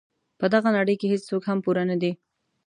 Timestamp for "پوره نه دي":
1.65-2.11